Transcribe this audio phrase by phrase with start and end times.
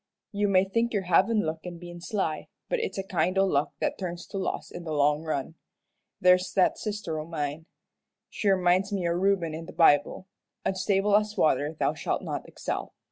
[0.31, 3.73] You may think you're havin' luck in bein' sly, but it's a kind o' luck
[3.79, 5.53] that turns to loss in the long run.
[6.19, 7.67] There's that sister o' mine.
[8.27, 10.25] She reminds me o' Reuben in the Bible
[10.65, 12.95] 'unstable as water thou shalt not excel.'